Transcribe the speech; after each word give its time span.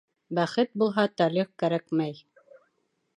Бәхет 0.37 0.71
булһа, 0.83 1.03
талиғ 1.21 1.51
кәрәкмәй. 1.65 2.21